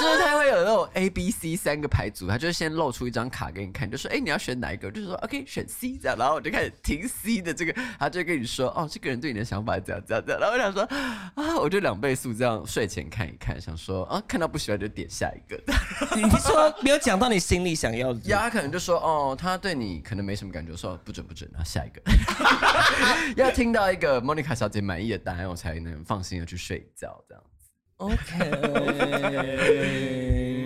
[0.00, 10.82] 就是他会有那种 A、B、C 三个牌组，他就先露出一张卡给你看，就说：“哎、你要选哪一个？”我就说：“OK，选 C 这样。”然后我就开始听 C 的这个，他就跟你说：“哦，这个人对你的想法怎样怎样怎样。”然后我想说
[11.34, 15.60] ：“啊，我就两倍速这样睡前看一看，想说啊，看到不喜欢就点下一个。”
[16.16, 18.20] 你是说没有讲到你心里想要的？
[18.30, 22.02] 呀，他可能就说哦，他对你可能没什么感觉，说不准不准，然后下一个，
[23.36, 27.42] 要听到一个莫妮卡小姐满意的答案，我才能放心的去睡觉，这样。
[28.00, 28.16] OK，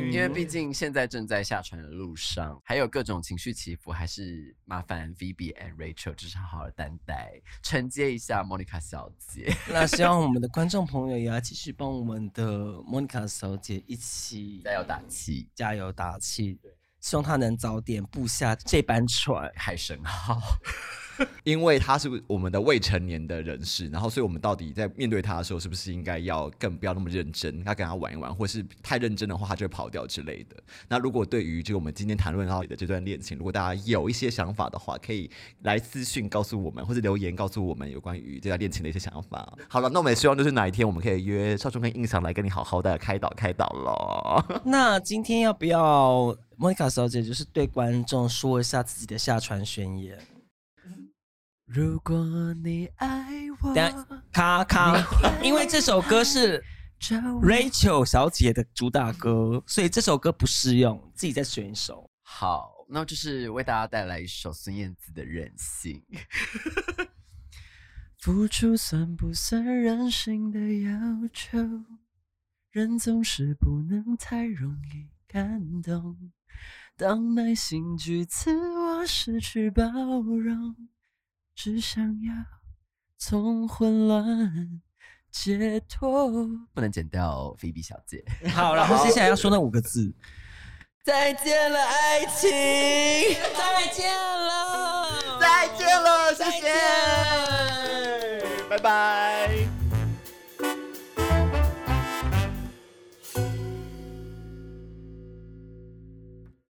[0.15, 9.53] 因为毕竟现在正在下船的路上，还有各种情绪起伏，还是麻烦 Phoebe and Rachel 就是好好的担待，承接一下 Monica 小姐。
[9.69, 12.45] 那希望我们的观众朋友也要继续帮我们的
[12.85, 16.61] Monica 小姐一起加油打气，加油打气，
[17.05, 19.53] 希望他能早点布下这班船。
[19.55, 20.41] 海神号。
[21.45, 30.57] 因为他是我们的未成年的人士，然后所以我们到底在面对他的时候，是不是应该要更不要那么认真，要跟他玩一玩，或是太认真的话，他就会跑掉之类的。
[30.89, 35.31] 那如果对于就我们今天谈论到的这段恋情，如果大家有一些想法的话，可以
[35.63, 39.57] 来私讯告诉我们，或者留言告诉我们有关于这段恋情的一些想法。
[39.69, 44.45] 好了，那我们也希望就是哪一天我们可以约 少中跟印象来跟你好好的开导开导咯。
[44.65, 50.19] 那今天要不要莫妮卡小姐就是对观众说一下自己的下船宣言？
[51.67, 53.31] 如果你爱
[53.63, 56.63] 我，等下咔咔，因为这首歌是
[57.01, 62.11] Rachel 小姐的主打歌，所以这首歌不适用，自己再选一首。
[62.23, 66.03] 好，那就是为大家带来一首孙燕姿的《任性》。
[68.21, 71.59] 付出算不算任性的要求？
[72.71, 76.33] 人总是不能太容易感动，
[76.97, 80.77] 当耐心句自我失去包容。
[81.55, 82.35] 只想要
[83.17, 84.83] 从混乱
[85.31, 86.29] 解脱，
[86.73, 88.25] 不能剪掉菲比小姐。
[88.53, 90.13] 好，然后接下来要说那五个字：
[91.05, 92.51] 再见了，爱情，
[93.57, 96.69] 再见了，再见了，谢谢，
[98.69, 99.64] 拜拜。